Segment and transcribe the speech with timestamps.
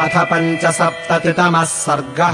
[0.00, 2.32] अथ पञ्चसप्ततितमः सर्गः।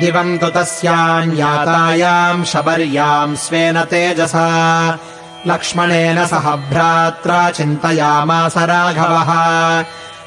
[0.00, 4.98] दिवम् तु तस्याम् यातायाम् शबर्याम् स्वेन तेजसा।
[5.46, 9.34] लक्ष्मणेन सह भ्रात्रा चिन्तयामास राघवः।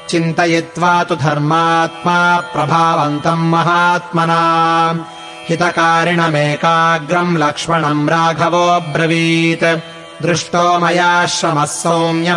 [0.08, 4.40] चिन्तयित्वा तु धर्मात्मा प्रभावन्तम् महात्मना।
[5.48, 12.36] हितकारिणमेकाग्रम् लक्ष्मणम् राघवोऽब्रवीत् दृष्टो मया श्रमः सौम्य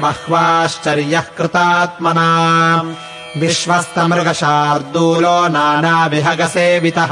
[1.38, 2.96] कृतात्मना।
[3.38, 7.12] विश्वस्तमृगशार्दूलो नानाविहगसेवितः।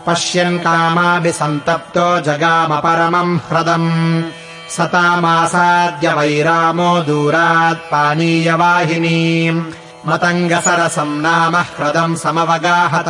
[0.07, 4.23] पश्यन् कामाभिसन्तप्तो जगाम परमम् ह्रदम्।
[4.69, 9.65] सतामासाद्य वैरामो दूरात् पानीयवाहिनीम्।
[10.07, 13.09] मतङ्गसरसम् नाम ह्रदम् समवगाहत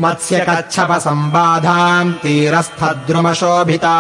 [0.00, 3.96] मत्स्यकच्छपसम्बाधाम् तीरस्थद्रुमशोभिता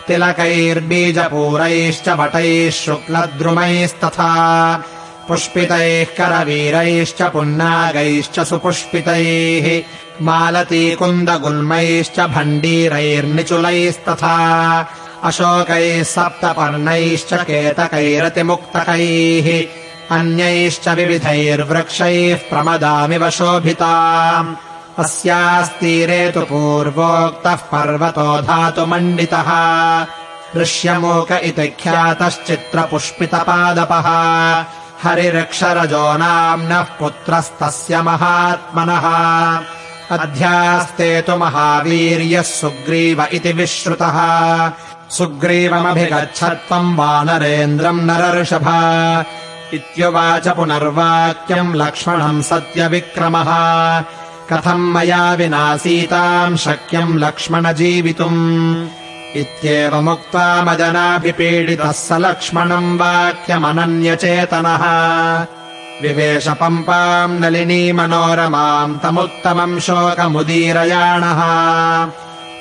[0.08, 4.84] तिलकैर्बीजपूरैश्च वटैः शुक्लद्रुमैस्तथा
[5.28, 9.68] पुष्पितैः करवीरैश्च पुन्नागैश्च सुपुष्पितैः
[10.28, 14.36] मालतीकुन्दगुल्मैश्च भण्डीरैर्निचुलैस्तथा
[15.30, 19.48] अशोकैः सप्तपर्णैश्च केतकैरतिमुक्तकैः
[20.18, 23.94] अन्यैश्च विविधैर्वृक्षैः प्रमदामिव शोभिता
[25.04, 29.50] अस्यास्तीरे तु पूर्वोक्तः पर्वतो धातुमण्डितः
[30.62, 34.08] ऋष्यमूक इति ख्यातश्चित्रपुष्पितपादपः
[35.04, 39.06] हरिरक्षरजो नाम्नः पुत्रस्तस्य महात्मनः।
[40.18, 44.18] अध्यास्ते तु महावीर्यः सुग्रीव इति विश्रुतः।
[45.10, 48.68] सुग्रीवमभिगच्छत्वम् वानरेन्द्रम् नरर्षभ।
[49.74, 53.50] इत्युवाच पुनर्वाक्यम् लक्ष्मणम् सत्यविक्रमः।
[54.50, 58.88] कथम् मया विना सीताम् शक्यम् लक्ष्मण जीवितुम्
[59.36, 64.84] इत्येवमुक्त्वा मदनाभिपीडितः स लक्ष्मणम् वाक्यमनन्यचेतनः।
[66.02, 71.42] विवेशपम्पाम् नलिनी मनोरमाम् तमुत्तमम् शोकमुदीरयाणः।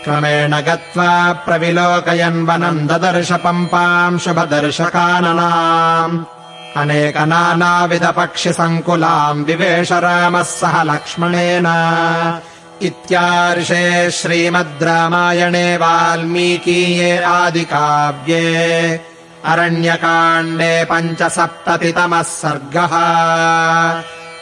[0.04, 6.24] क्रमेण गत्वा प्रविलोकयन् वनम् ददर्श पम्पाम् शुभदर्शकाननाम्।
[6.76, 11.66] अनेकनानाविधपक्षिसङ्कुलाम् विवेश रामः सह लक्ष्मणेन
[12.82, 19.00] इत्यार्षे श्रीमद् रामायणे वाल्मीकीये आदिकाव्ये
[19.44, 22.94] अरण्यकाण्डे पञ्चसप्ततितमः सर्गः।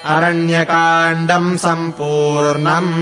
[0.05, 2.95] अरण्यकाण्डम् सम्पूर्णम्